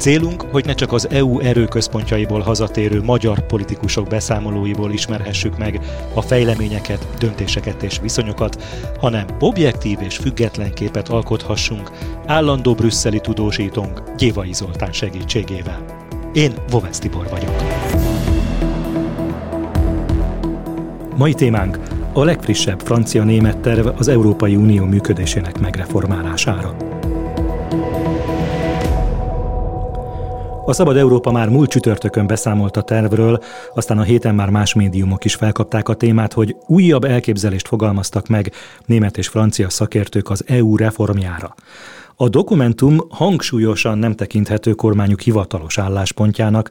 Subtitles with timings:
[0.00, 5.80] Célunk, hogy ne csak az EU erőközpontjaiból hazatérő magyar politikusok beszámolóiból ismerhessük meg
[6.14, 8.62] a fejleményeket, döntéseket és viszonyokat,
[9.00, 11.90] hanem objektív és független képet alkothassunk
[12.26, 15.84] állandó brüsszeli tudósítónk Gyévai Zoltán segítségével.
[16.32, 17.54] Én Vovesz Tibor vagyok.
[21.16, 21.78] Mai témánk
[22.12, 26.89] a legfrissebb francia-német terv az Európai Unió működésének megreformálására.
[30.70, 33.42] A Szabad Európa már múlt csütörtökön beszámolt a tervről,
[33.74, 38.52] aztán a héten már más médiumok is felkapták a témát, hogy újabb elképzelést fogalmaztak meg
[38.86, 41.54] német és francia szakértők az EU reformjára.
[42.16, 46.70] A dokumentum hangsúlyosan nem tekinthető kormányuk hivatalos álláspontjának,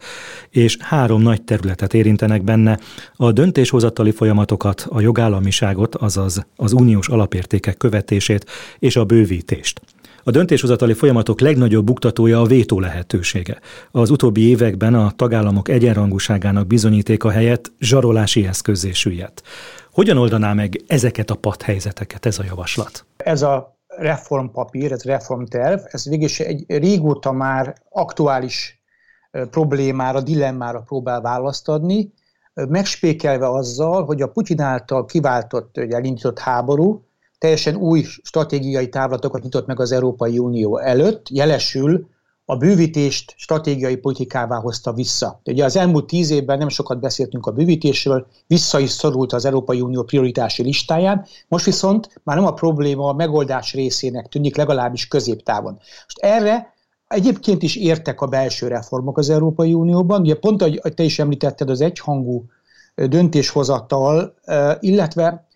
[0.49, 2.79] és három nagy területet érintenek benne,
[3.15, 8.45] a döntéshozatali folyamatokat, a jogállamiságot, azaz az uniós alapértékek követését
[8.79, 9.81] és a bővítést.
[10.29, 13.59] A döntéshozatali folyamatok legnagyobb buktatója a vétó lehetősége.
[13.91, 19.43] Az utóbbi években a tagállamok egyenrangúságának bizonyítéka helyett zsarolási eszközé süllyedt.
[19.91, 23.05] Hogyan oldaná meg ezeket a padhelyzeteket ez a javaslat?
[23.17, 28.83] Ez a reformpapír, ez reformterv, ez végül egy régóta már aktuális
[29.31, 32.13] problémára, dilemmára próbál választ adni,
[32.53, 37.08] megspékelve azzal, hogy a Putyin által kiváltott, elindított háború
[37.39, 42.07] teljesen új stratégiai távlatokat nyitott meg az Európai Unió előtt, jelesül
[42.45, 45.41] a bővítést stratégiai politikává hozta vissza.
[45.45, 49.81] Ugye az elmúlt tíz évben nem sokat beszéltünk a bővítésről, vissza is szorult az Európai
[49.81, 55.73] Unió prioritási listáján, most viszont már nem a probléma a megoldás részének tűnik legalábbis középtávon.
[56.03, 56.73] Most erre
[57.07, 61.69] egyébként is értek a belső reformok az Európai Unióban, ugye pont, ahogy te is említetted,
[61.69, 62.45] az egyhangú
[62.95, 64.33] döntéshozatal,
[64.79, 65.47] illetve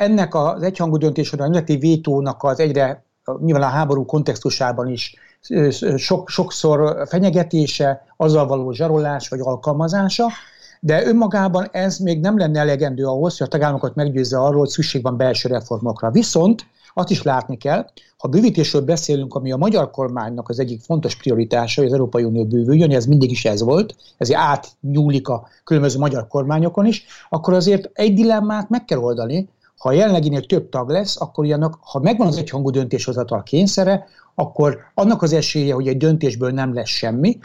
[0.00, 3.04] ennek az egyhangú döntésre, a nemzeti vétónak az egyre,
[3.40, 5.14] nyilván a háború kontextusában is
[5.96, 10.26] sok, sokszor fenyegetése, azzal való zsarolás vagy alkalmazása,
[10.80, 15.02] de önmagában ez még nem lenne elegendő ahhoz, hogy a tagállamokat meggyőzze arról, hogy szükség
[15.02, 16.10] van belső reformokra.
[16.10, 17.86] Viszont azt is látni kell,
[18.18, 22.44] ha bővítésről beszélünk, ami a magyar kormánynak az egyik fontos prioritása, hogy az Európai Unió
[22.44, 27.90] bővüljön, ez mindig is ez volt, ezért átnyúlik a különböző magyar kormányokon is, akkor azért
[27.92, 29.48] egy dilemmát meg kell oldani,
[29.80, 34.78] ha a jelenleginél több tag lesz, akkor ilyenek, ha megvan az egyhangú döntéshozatal kényszere, akkor
[34.94, 37.38] annak az esélye, hogy egy döntésből nem lesz semmi,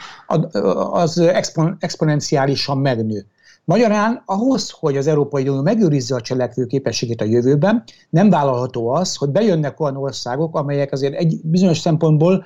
[0.90, 3.26] az expon, exponenciálisan megnő.
[3.64, 9.16] Magyarán ahhoz, hogy az Európai Unió megőrizze a cselekvő képességét a jövőben, nem vállalható az,
[9.16, 12.44] hogy bejönnek olyan országok, amelyek azért egy bizonyos szempontból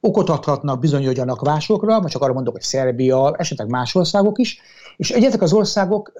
[0.00, 4.60] okot adhatnak bizonyos gyanakvásokra, vagy csak arra mondok, hogy Szerbia, esetleg más országok is,
[4.96, 6.12] és egyetek az országok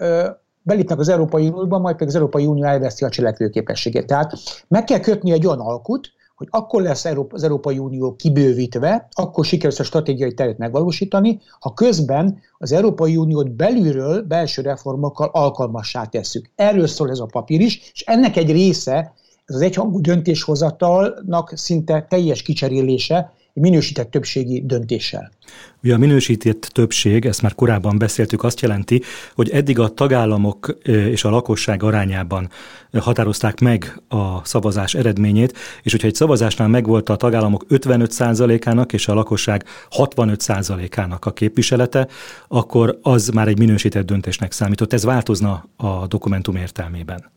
[0.62, 4.06] belépnek az Európai Unióba, majd pedig az Európai Unió elveszi a cselekvőképességét.
[4.06, 4.32] Tehát
[4.68, 9.76] meg kell kötni egy olyan alkut, hogy akkor lesz az Európai Unió kibővítve, akkor sikerül
[9.78, 16.50] a stratégiai terét megvalósítani, ha közben az Európai Uniót belülről belső reformokkal alkalmassá tesszük.
[16.54, 19.14] Erről szól ez a papír is, és ennek egy része,
[19.44, 25.30] ez az egyhangú döntéshozatalnak szinte teljes kicserélése, minősített többségi döntéssel.
[25.82, 29.02] Ugye a minősített többség, ezt már korábban beszéltük, azt jelenti,
[29.34, 32.48] hogy eddig a tagállamok és a lakosság arányában
[32.92, 39.14] határozták meg a szavazás eredményét, és hogyha egy szavazásnál megvolt a tagállamok 55%-ának és a
[39.14, 42.08] lakosság 65%-ának a képviselete,
[42.48, 44.92] akkor az már egy minősített döntésnek számított.
[44.92, 47.30] Ez változna a dokumentum értelmében.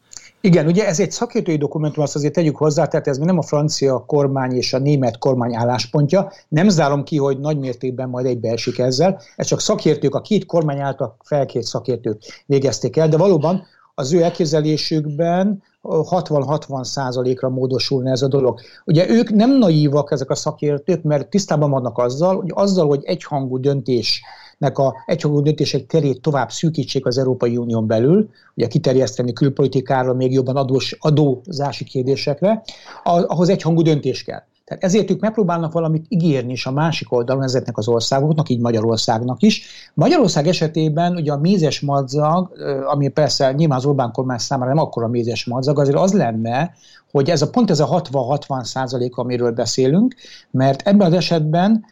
[0.46, 4.04] Igen, ugye ez egy szakértői dokumentum, azt azért tegyük hozzá, tehát ez nem a francia
[4.08, 6.32] kormány és a német kormány álláspontja.
[6.48, 9.22] Nem zárom ki, hogy nagy mértékben majd egybeesik ezzel.
[9.36, 13.64] Ez csak szakértők, a két kormány által felkért szakértők végezték el, de valóban
[13.96, 18.60] az ő elképzelésükben 60-60 százalékra módosulna ez a dolog.
[18.86, 23.60] Ugye ők nem naívak ezek a szakértők, mert tisztában vannak azzal, hogy azzal, hogy egyhangú
[23.60, 24.24] döntés
[24.58, 30.34] nek a egyhangú döntések terét tovább szűkítsék az Európai Unión belül, ugye kiterjeszteni külpolitikára, még
[30.34, 32.64] jobban adós, adózási kérdésekre,
[33.04, 34.42] ahhoz egyhangú döntés kell.
[34.66, 39.42] Tehát ezért ők megpróbálnak valamit ígérni is a másik oldalon ezeknek az országoknak, így Magyarországnak
[39.42, 39.64] is.
[39.94, 42.52] Magyarország esetében ugye a mézes madzag,
[42.86, 46.74] ami persze nyilván az Orbán kormány számára nem akkora mézes madzag, azért az lenne,
[47.12, 50.16] hogy ez a pont ez a 60-60 százalék, amiről beszélünk,
[50.52, 51.86] mert ebben az esetben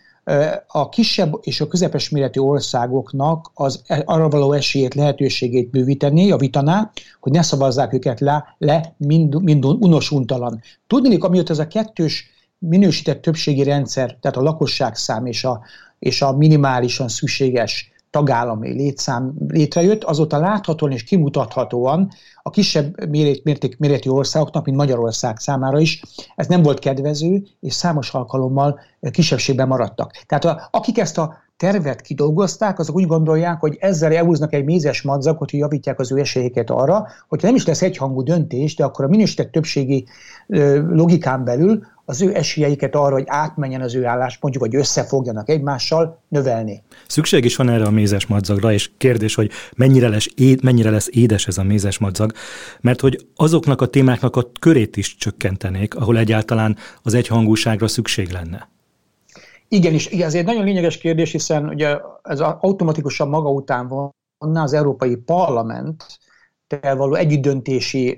[0.67, 6.91] a kisebb és a közepes méretű országoknak az e, arra való esélyét, lehetőségét bővíteni, javítaná,
[7.19, 10.61] hogy ne szavazzák őket le, le mind, mind unosuntalan.
[10.87, 15.61] Tudni, amióta ez a kettős minősített többségi rendszer, tehát a lakosság szám és a,
[15.99, 22.11] és a minimálisan szükséges tagállami létszám létrejött, azóta láthatóan és kimutathatóan
[22.41, 23.09] a kisebb
[23.43, 26.03] mérték, méretű országoknak, mint Magyarország számára is,
[26.35, 28.79] ez nem volt kedvező, és számos alkalommal
[29.11, 30.11] kisebbségben maradtak.
[30.25, 35.01] Tehát a, akik ezt a tervet kidolgozták, azok úgy gondolják, hogy ezzel elhúznak egy mézes
[35.01, 39.05] madzakot, hogy javítják az ő esélyeket arra, hogyha nem is lesz egyhangú döntés, de akkor
[39.05, 40.05] a minősített többségi
[40.89, 46.83] logikán belül az ő esélyeiket arra, hogy átmenjen az ő álláspontjuk, vagy összefogjanak egymással, növelni.
[47.07, 51.09] Szükség is van erre a mézes madzagra, és kérdés, hogy mennyire lesz, éd, mennyire lesz
[51.11, 52.31] édes ez a mézes madzag,
[52.81, 58.72] mert hogy azoknak a témáknak a körét is csökkentenék, ahol egyáltalán az egyhangúságra szükség lenne.
[59.73, 64.73] Igen, és ez egy nagyon lényeges kérdés, hiszen ugye ez automatikusan maga után van az
[64.73, 66.19] Európai Parlament
[66.81, 68.17] való együttdöntési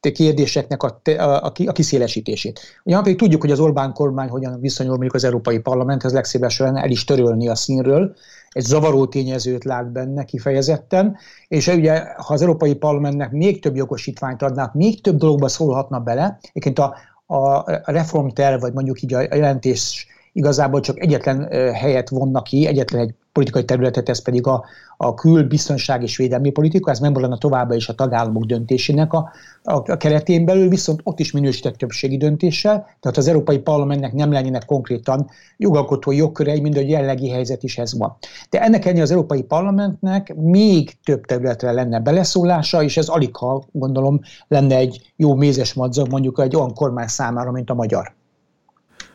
[0.00, 2.60] kérdéseknek a, a, a kiszélesítését.
[2.84, 6.90] Ugyan pedig tudjuk, hogy az Orbán kormány hogyan viszonyul mondjuk az Európai Parlamenthez, legszívesebben el
[6.90, 8.16] is törölni a színről,
[8.48, 11.16] egy zavaró tényezőt lát benne kifejezetten,
[11.48, 16.38] és ugye, ha az Európai Parlamentnek még több jogosítványt adnák, még több dologba szólhatna bele,
[16.42, 16.96] egyébként a,
[17.36, 23.14] a reformterv, vagy mondjuk így a jelentés igazából csak egyetlen helyet vonnak ki, egyetlen egy
[23.32, 24.64] politikai területet, ez pedig a,
[24.96, 29.30] a kül, biztonság és védelmi politika, ez megmaradna továbbá is a tagállamok döntésének a,
[29.62, 34.32] a, a keretén belül, viszont ott is minősített többségi döntéssel, tehát az Európai Parlamentnek nem
[34.32, 38.16] lennének konkrétan jogalkotói jogkörei, mint a jelenlegi helyzet is ez van.
[38.50, 43.62] De ennek ellenére az Európai Parlamentnek még több területre lenne beleszólása, és ez alig ha
[43.72, 48.18] gondolom lenne egy jó mézes madzag mondjuk egy olyan kormány számára, mint a magyar.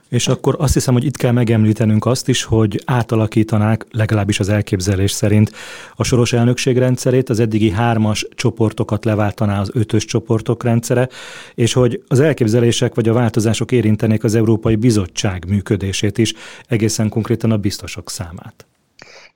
[0.09, 5.11] És akkor azt hiszem, hogy itt kell megemlítenünk azt is, hogy átalakítanák, legalábbis az elképzelés
[5.11, 5.51] szerint,
[5.95, 11.09] a soros elnökség rendszerét, az eddigi hármas csoportokat leváltaná az ötös csoportok rendszere,
[11.55, 16.33] és hogy az elképzelések vagy a változások érintenék az Európai Bizottság működését is,
[16.67, 18.65] egészen konkrétan a biztosok számát.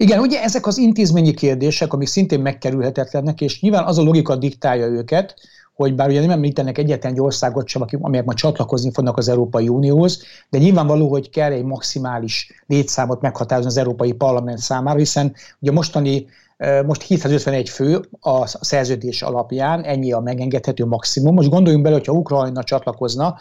[0.01, 4.85] Igen, ugye ezek az intézményi kérdések, amik szintén megkerülhetetlenek, és nyilván az a logika diktálja
[4.85, 5.35] őket,
[5.75, 9.67] hogy bár ugye nem említenek egyetlen egy országot sem, amelyek majd csatlakozni fognak az Európai
[9.67, 15.71] Unióhoz, de nyilvánvaló, hogy kell egy maximális létszámot meghatározni az Európai Parlament számára, hiszen ugye
[15.71, 16.25] mostani
[16.85, 21.33] most 751 fő a szerződés alapján, ennyi a megengedhető maximum.
[21.33, 23.37] Most gondoljunk bele, hogyha Ukrajna csatlakozna,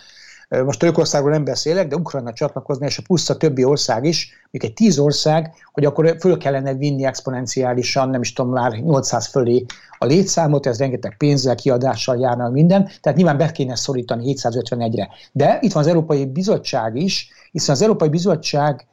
[0.49, 4.65] most Törökországról nem beszélek, de Ukrajna csatlakozni, és a plusz a többi ország is, még
[4.65, 9.65] egy tíz ország, hogy akkor föl kellene vinni exponenciálisan, nem is tudom, már 800 fölé
[9.99, 15.09] a létszámot, ez rengeteg pénzzel, kiadással járna minden, tehát nyilván be kéne szorítani 751-re.
[15.33, 18.87] De itt van az Európai Bizottság is, hiszen az Európai Bizottság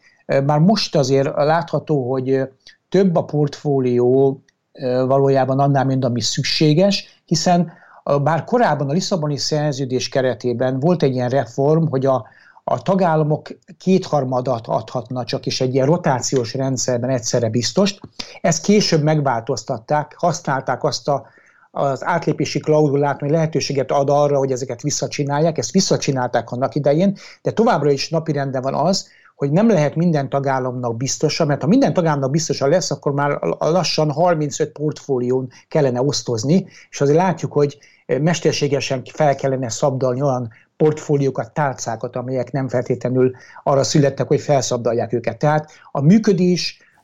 [0.46, 2.42] már most azért látható, hogy
[2.90, 4.44] több a portfólió
[5.08, 7.72] valójában annál, mint ami szükséges, hiszen
[8.24, 12.26] bár korábban a Lisszaboni szerződés keretében volt egy ilyen reform, hogy a,
[12.64, 13.48] a tagállamok
[13.78, 18.00] kétharmadat adhatna csak is egy ilyen rotációs rendszerben egyszerre biztost.
[18.42, 21.26] Ezt később megváltoztatták, használták azt a,
[21.72, 25.58] az átlépési klauzulát, hogy lehetőséget ad arra, hogy ezeket visszacsinálják.
[25.58, 30.98] Ezt visszacsinálták annak idején, de továbbra is napirenden van az, hogy nem lehet minden tagállamnak
[30.98, 37.02] biztosa, mert ha minden tagállamnak biztosa lesz, akkor már lassan 35 portfólión kellene osztozni, és
[37.02, 37.78] azért látjuk, hogy
[38.22, 43.32] mesterségesen fel kellene szabdalni olyan portfóliókat, tálcákat, amelyek nem feltétlenül
[43.64, 45.38] arra születtek, hogy felszabdalják őket.
[45.38, 46.02] Tehát a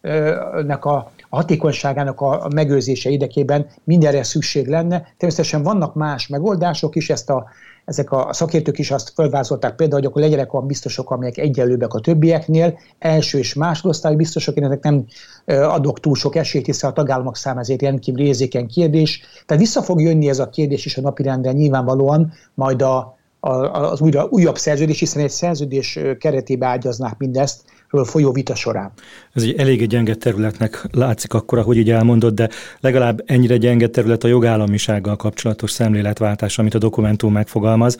[0.01, 4.99] működésnek a hatékonyságának a megőrzése érdekében mindenre szükség lenne.
[5.17, 7.45] Természetesen vannak más megoldások is, ezt a
[7.85, 11.99] ezek a szakértők is azt felvázolták például, hogy akkor legyenek olyan biztosok, amelyek egyenlőbbek a
[11.99, 15.05] többieknél, első és másodosztályú biztosok, én ennek nem
[15.45, 19.21] adok túl sok esélyt, hiszen a tagállamok számára ezért rendkívül érzékeny kérdés.
[19.45, 24.01] Tehát vissza fog jönni ez a kérdés is a napirendre nyilvánvalóan, majd a, a, az
[24.01, 27.63] újra, újabb szerződés, hiszen egy szerződés keretébe ágyaznák mindezt,
[28.03, 28.91] folyó vita során.
[29.33, 34.23] Ez egy eléggé gyenge területnek látszik akkor, ahogy így elmondod, de legalább ennyire gyenge terület
[34.23, 37.97] a jogállamisággal kapcsolatos szemléletváltás, amit a dokumentum megfogalmaz.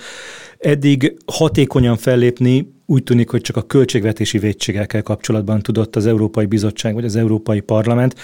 [0.57, 6.93] Eddig hatékonyan fellépni úgy tűnik, hogy csak a költségvetési védségekkel kapcsolatban tudott az Európai Bizottság
[6.93, 8.15] vagy az Európai Parlament.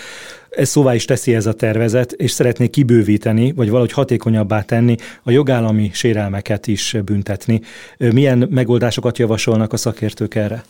[0.49, 5.31] Ez szóvá is teszi ez a tervezet, és szeretné kibővíteni, vagy valahogy hatékonyabbá tenni, a
[5.31, 7.61] jogállami sérelmeket is büntetni.
[7.97, 10.63] Milyen megoldásokat javasolnak a szakértők erre?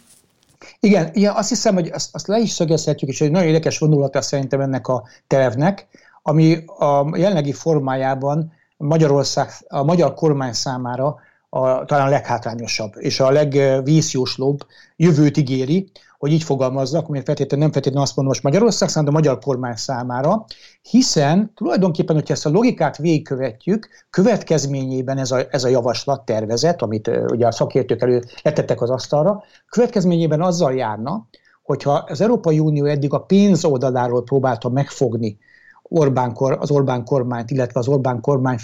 [0.79, 4.21] Igen, igen azt hiszem, hogy azt, azt le is szögezhetjük, és egy nagyon érdekes vonulata
[4.21, 5.87] szerintem ennek a tervnek,
[6.21, 11.15] ami a jelenlegi formájában Magyarország, a magyar kormány számára
[11.49, 17.73] a, talán a leghátrányosabb és a legvízjóslóbb jövőt ígéri, hogy így fogalmazzak, mert feltétlenül nem
[17.73, 20.45] feltétlenül azt mondom most Magyarország, hanem a magyar kormány számára,
[20.81, 27.07] hiszen tulajdonképpen, hogyha ezt a logikát végigkövetjük, következményében ez a, ez a javaslat tervezet, amit
[27.07, 31.27] ugye a szakértők elő letettek az asztalra, következményében azzal járna,
[31.63, 35.37] hogyha az Európai Unió eddig a pénz oldaláról próbálta megfogni
[35.89, 38.57] Orbán kor, az Orbán kormányt, illetve az Orbán kormány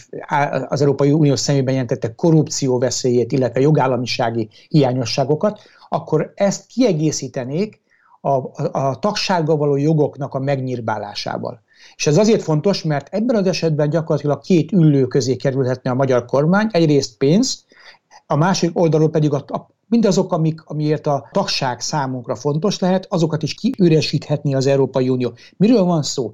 [0.68, 7.82] az Európai Unió szemében jelentette korrupció veszélyét, illetve jogállamisági hiányosságokat, akkor ezt kiegészítenék
[8.22, 11.62] a, a, a tagsággal való jogoknak a megnyírbálásával.
[11.96, 16.26] És ez azért fontos, mert ebben az esetben gyakorlatilag két üllő közé kerülhetne a magyar
[16.26, 17.66] kormány, egyrészt pénz,
[18.28, 23.44] a másik oldalról pedig a, a, mindazok, amik, amiért a tagság számunkra fontos lehet, azokat
[23.44, 25.34] is kiüresíthetni az Európai Unió.
[25.58, 26.32] Miről van szó?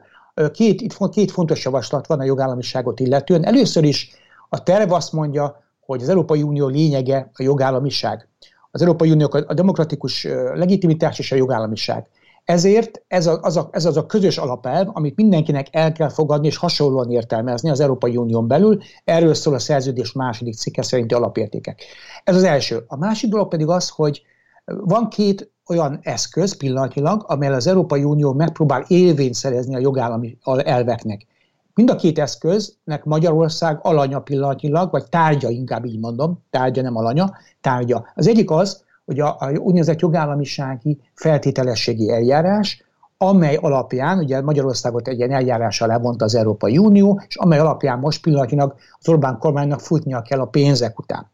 [0.47, 3.45] Két, itt két fontos javaslat van a jogállamiságot illetően.
[3.45, 4.11] Először is
[4.49, 8.27] a terv azt mondja, hogy az Európai Unió lényege a jogállamiság.
[8.71, 12.07] Az Európai Unió a demokratikus legitimitás és a jogállamiság.
[12.45, 16.47] Ezért ez, a, az, a, ez az a közös alapelv, amit mindenkinek el kell fogadni
[16.47, 18.81] és hasonlóan értelmezni az Európai Unión belül.
[19.03, 21.83] Erről szól a szerződés második cikke szerinti alapértékek.
[22.23, 22.83] Ez az első.
[22.87, 24.21] A másik dolog pedig az, hogy
[24.65, 31.25] van két olyan eszköz pillanatilag, amely az Európai Unió megpróbál élvényt szerezni a jogállami elveknek.
[31.73, 37.31] Mind a két eszköznek Magyarország alanya pillanatilag, vagy tárgya inkább így mondom, tárgya nem alanya,
[37.61, 38.05] tárgya.
[38.15, 42.83] Az egyik az, hogy a, a úgynevezett jogállamisági feltételességi eljárás,
[43.17, 48.21] amely alapján, ugye Magyarországot egy ilyen eljárással levont az Európai Unió, és amely alapján most
[48.21, 51.27] pillanatilag az Orbán kormánynak futnia kell a pénzek után.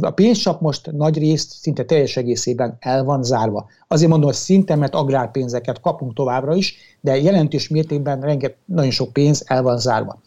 [0.00, 3.66] A pénzcsap most nagy részt, szinte teljes egészében el van zárva.
[3.88, 9.12] Azért mondom, hogy szinte, mert agrárpénzeket kapunk továbbra is, de jelentős mértékben renget, nagyon sok
[9.12, 10.20] pénz el van zárva.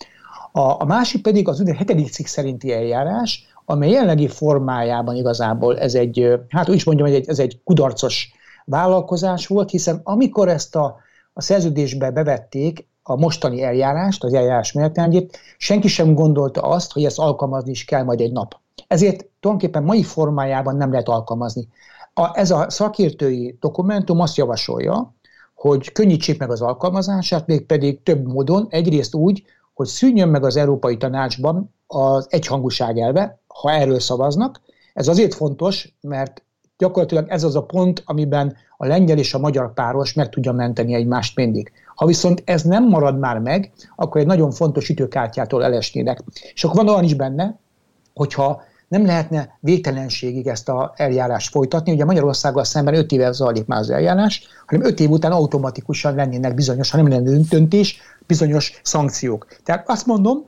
[0.51, 5.95] A, a másik pedig az ugye hetedik cikk szerinti eljárás, amely jelenlegi formájában igazából ez
[5.95, 8.31] egy, hát úgy is mondjam, hogy ez egy kudarcos
[8.65, 10.95] vállalkozás volt, hiszen amikor ezt a,
[11.33, 17.19] a szerződésbe bevették, a mostani eljárást, az eljárás menetrendjét, senki sem gondolta azt, hogy ezt
[17.19, 18.55] alkalmazni is kell majd egy nap.
[18.87, 21.67] Ezért tulajdonképpen mai formájában nem lehet alkalmazni.
[22.13, 25.13] A, ez a szakértői dokumentum azt javasolja,
[25.55, 29.43] hogy könnyítsék meg az alkalmazását, mégpedig több módon, egyrészt úgy,
[29.73, 34.61] hogy szűnjön meg az Európai Tanácsban az egyhangúság elve, ha erről szavaznak.
[34.93, 36.43] Ez azért fontos, mert
[36.83, 40.93] gyakorlatilag ez az a pont, amiben a lengyel és a magyar páros meg tudja menteni
[40.93, 41.71] egymást mindig.
[41.95, 46.23] Ha viszont ez nem marad már meg, akkor egy nagyon fontos ütőkártyától elesnének.
[46.53, 47.59] És akkor van olyan is benne,
[48.13, 51.91] hogyha nem lehetne végtelenségig ezt az eljárást folytatni.
[51.91, 56.53] Ugye Magyarországgal szemben 5 éve zajlik már az eljárás, hanem 5 év után automatikusan lennének
[56.53, 59.47] bizonyos, ha nem lenne döntés, bizonyos szankciók.
[59.63, 60.45] Tehát azt mondom,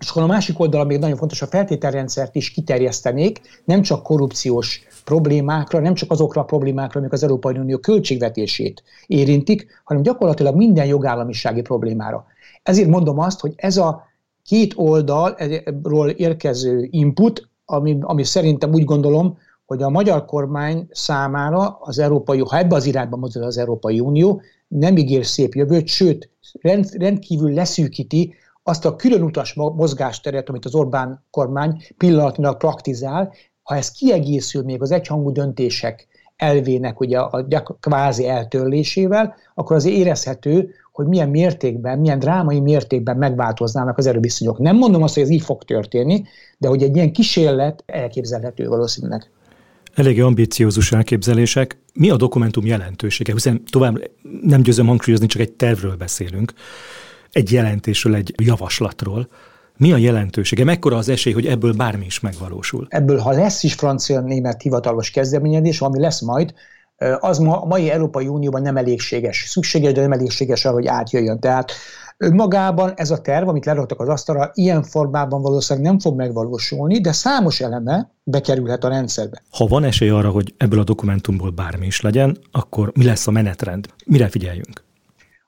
[0.00, 4.82] és akkor a másik oldalon még nagyon fontos, a feltételrendszert is kiterjesztenék, nem csak korrupciós
[5.04, 10.86] problémákra, nem csak azokra a problémákra, amik az Európai Unió költségvetését érintik, hanem gyakorlatilag minden
[10.86, 12.26] jogállamisági problémára.
[12.62, 14.02] Ezért mondom azt, hogy ez a
[14.42, 21.98] két oldalról érkező input, ami, ami szerintem úgy gondolom, hogy a magyar kormány számára az
[21.98, 26.30] Európai, ha ebbe az irányba mozdul az Európai Unió, nem ígér szép jövőt, sőt,
[26.60, 33.32] rend, rendkívül leszűkíti azt a különutas mozgásteret, amit az Orbán kormány pillanatnyilag praktizál,
[33.64, 37.44] ha ez kiegészül még az egyhangú döntések elvének ugye a
[37.80, 44.58] kvázi eltörlésével, akkor az érezhető, hogy milyen mértékben, milyen drámai mértékben megváltoznának az erőviszonyok.
[44.58, 46.24] Nem mondom azt, hogy ez így fog történni,
[46.58, 49.30] de hogy egy ilyen kísérlet elképzelhető valószínűleg.
[49.94, 51.78] Eléggé ambiciózus elképzelések.
[51.94, 53.32] Mi a dokumentum jelentősége?
[53.32, 54.10] Hiszen tovább
[54.42, 56.52] nem győzöm hangsúlyozni, csak egy tervről beszélünk,
[57.30, 59.28] egy jelentésről, egy javaslatról.
[59.76, 60.64] Mi a jelentősége?
[60.64, 62.86] Mekkora az esély, hogy ebből bármi is megvalósul?
[62.88, 66.54] Ebből, ha lesz is francia-német hivatalos kezdeményezés, ami lesz majd,
[67.18, 69.44] az ma, a mai Európai Unióban nem elégséges.
[69.48, 71.40] Szükséges, de nem elégséges arra, hogy átjöjjön.
[71.40, 71.72] Tehát
[72.16, 77.12] önmagában ez a terv, amit leraktak az asztalra, ilyen formában valószínűleg nem fog megvalósulni, de
[77.12, 79.42] számos eleme bekerülhet a rendszerbe.
[79.50, 83.30] Ha van esély arra, hogy ebből a dokumentumból bármi is legyen, akkor mi lesz a
[83.30, 83.86] menetrend?
[84.06, 84.83] Mire figyeljünk?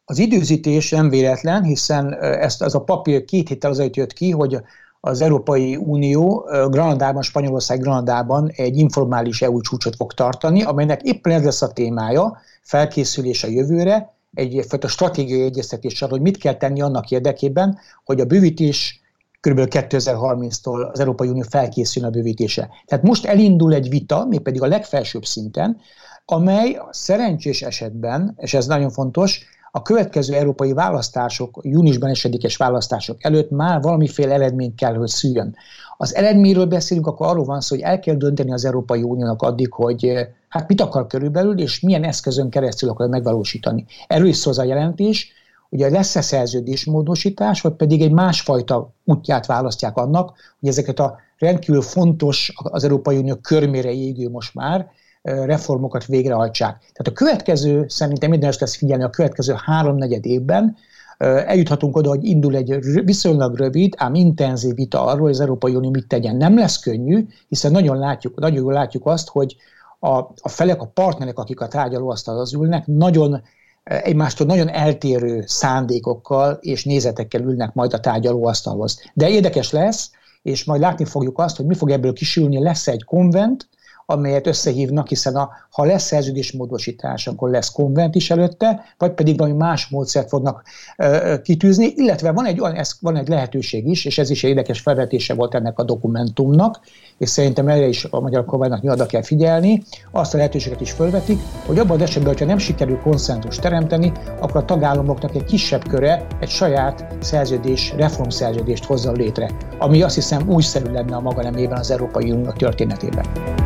[0.08, 4.58] Az időzítés nem véletlen, hiszen ezt, ez a papír két héttel azért jött ki, hogy
[5.00, 11.44] az Európai Unió Granadában, Spanyolország Granadában egy informális EU csúcsot fog tartani, amelynek éppen ez
[11.44, 17.78] lesz a témája, felkészülés a jövőre, egyfajta stratégiai egyeztetéssel, hogy mit kell tenni annak érdekében,
[18.04, 19.00] hogy a bővítés
[19.40, 19.60] kb.
[19.70, 22.68] 2030-tól az Európai Unió felkészül a bővítése.
[22.86, 25.80] Tehát most elindul egy vita, mégpedig a legfelsőbb szinten,
[26.24, 29.46] amely szerencsés esetben, és ez nagyon fontos,
[29.76, 35.56] a következő európai választások, júniusban esedékes választások előtt már valamiféle eredmény kell, hogy szüljön.
[35.96, 39.72] Az eredményről beszélünk, akkor arról van szó, hogy el kell dönteni az Európai Uniónak addig,
[39.72, 43.84] hogy hát mit akar körülbelül, és milyen eszközön keresztül akar megvalósítani.
[44.06, 45.32] Erről is szól az a jelentés,
[45.68, 52.52] ugye lesz-e szerződésmódosítás, vagy pedig egy másfajta útját választják annak, hogy ezeket a rendkívül fontos,
[52.54, 54.90] az Európai Unió körmére égő most már
[55.26, 56.78] reformokat végrehajtsák.
[56.78, 60.76] Tehát a következő, szerintem minden lesz figyelni, a következő háromnegyed évben
[61.18, 65.90] eljuthatunk oda, hogy indul egy viszonylag rövid, ám intenzív vita arról, hogy az Európai Unió
[65.90, 66.36] mit tegyen.
[66.36, 69.56] Nem lesz könnyű, hiszen nagyon látjuk, nagyon jól látjuk azt, hogy
[69.98, 73.42] a, a felek, a partnerek, akik a tárgyalóasztalhoz ülnek, nagyon
[73.84, 79.00] egymástól nagyon eltérő szándékokkal és nézetekkel ülnek majd a tárgyalóasztalhoz.
[79.14, 80.10] De érdekes lesz,
[80.42, 83.68] és majd látni fogjuk azt, hogy mi fog ebből kisülni, lesz egy konvent,
[84.06, 89.56] amelyet összehívnak, hiszen a, ha lesz szerződésmódosítás, akkor lesz konvent is előtte, vagy pedig valami
[89.56, 90.64] más módszert fognak
[90.96, 94.80] ö, kitűzni, illetve van egy, ez, van egy lehetőség is, és ez is egy érdekes
[94.80, 96.80] felvetése volt ennek a dokumentumnak,
[97.18, 101.38] és szerintem erre is a magyar kormánynak nyilván kell figyelni, azt a lehetőséget is felvetik,
[101.66, 106.26] hogy abban az esetben, hogyha nem sikerül konszenzus teremteni, akkor a tagállamoknak egy kisebb köre
[106.40, 111.90] egy saját szerződés, reformszerződést hozzon létre, ami azt hiszem újszerű lenne a maga nemében az
[111.90, 113.65] Európai Unió történetében.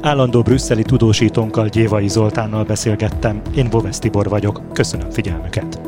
[0.00, 5.87] Állandó brüsszeli tudósítónkkal Gyévai Zoltánnal beszélgettem, én Bovesz Tibor vagyok, köszönöm figyelmüket.